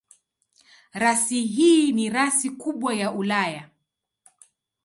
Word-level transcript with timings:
Rasi 0.93 1.41
hii 1.45 1.91
ni 1.91 2.09
rasi 2.09 2.49
kubwa 2.49 2.93
ya 2.93 3.11
Ulaya. 3.11 3.69